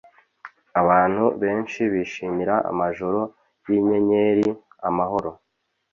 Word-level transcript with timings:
Abantu 0.81 1.25
benshi 1.41 1.81
bishimira 1.93 2.55
amajoro 2.71 3.19
yinyenyeri, 3.69 4.47
amahoro. 4.87 5.29